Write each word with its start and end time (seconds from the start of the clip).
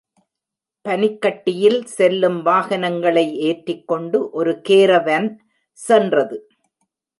பனிக்கட்டியில் 0.85 1.85
செல்லும் 1.85 2.39
வாகனங்களை 2.41 3.25
ஏற்றிக்கொண்டு 3.39 4.29
ஒரு 4.31 4.61
கேரவன் 4.61 5.29
சென்றது. 5.71 6.39